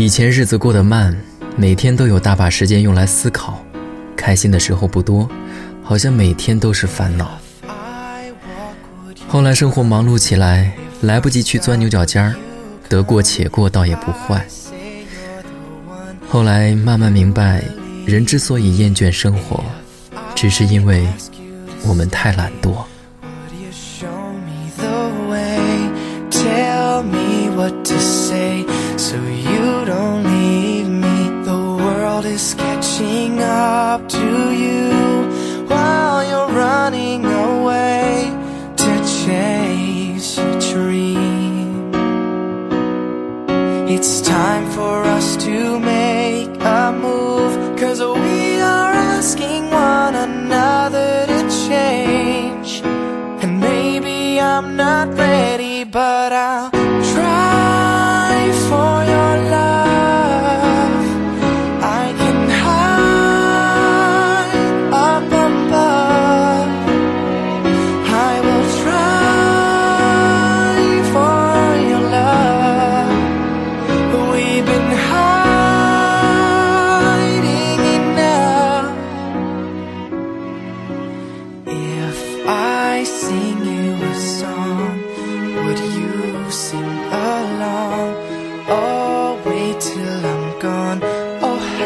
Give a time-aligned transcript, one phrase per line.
[0.00, 1.14] 以前日子过得慢，
[1.56, 3.62] 每天都有大把时间用来思考，
[4.16, 5.28] 开心的时候不多，
[5.82, 7.38] 好像每天都是烦恼。
[9.28, 12.34] 后来生活忙碌起来，来不及去钻牛角尖儿，
[12.88, 14.42] 得过且过倒也不坏。
[16.30, 17.62] 后来慢慢明白，
[18.06, 19.62] 人之所以厌倦生活，
[20.34, 21.06] 只是因为
[21.86, 22.72] 我们太懒惰。
[26.30, 28.64] Tell me What to say
[28.96, 31.44] so you don't leave me.
[31.44, 38.32] The world is catching up to you while you're running away
[38.76, 38.90] to
[39.24, 41.92] chase your dream.
[43.88, 47.78] It's time for us to make a move.
[47.78, 52.80] Cause we are asking one another to change.
[53.42, 56.79] And maybe I'm not ready, but I'll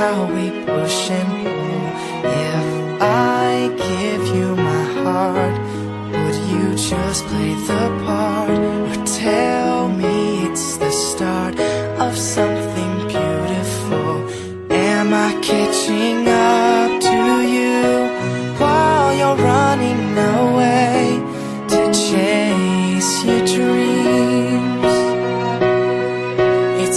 [0.00, 1.84] how we push and pull.
[2.48, 2.68] If
[3.02, 5.56] I give you my heart,
[6.12, 8.58] would you just play the part?
[8.90, 11.54] Or tell me it's the start
[12.04, 14.10] of something beautiful?
[14.72, 17.20] Am I catching up to
[17.56, 17.82] you
[18.60, 20.49] while you're running away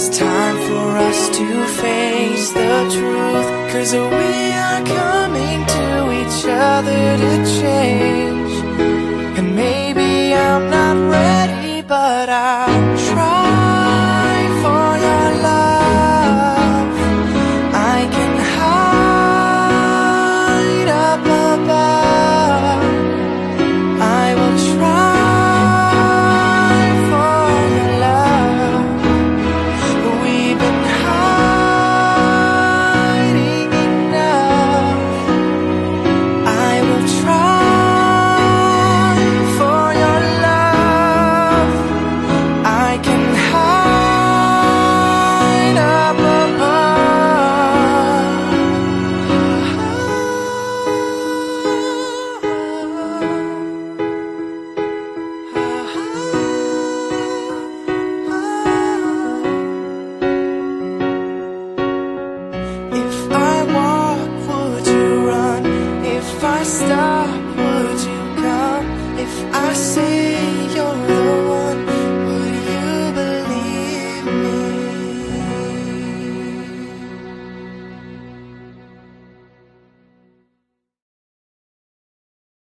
[0.06, 3.72] It's time for us to face the truth.
[3.72, 8.23] Cause we are coming to each other to change.